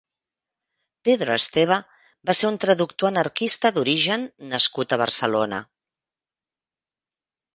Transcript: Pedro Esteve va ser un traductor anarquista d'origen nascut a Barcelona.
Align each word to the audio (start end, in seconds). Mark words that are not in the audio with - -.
Pedro 1.07 1.33
Esteve 1.39 1.75
va 2.29 2.35
ser 2.39 2.47
un 2.51 2.57
traductor 2.63 3.11
anarquista 3.11 3.71
d'origen 3.75 4.25
nascut 4.53 4.97
a 4.97 5.01
Barcelona. 5.05 5.63